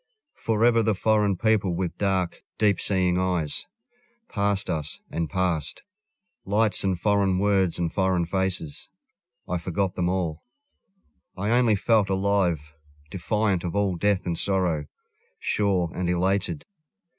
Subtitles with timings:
[0.37, 3.67] Forever the foreign people with dark, deep seeing eyes
[4.29, 5.83] Passed us and passed.
[6.43, 8.89] Lights and foreign words and foreign faces,
[9.47, 10.43] I forgot them all;
[11.37, 12.73] I only felt alive,
[13.11, 14.87] defiant of all death and sorrow,
[15.39, 16.65] Sure and elated.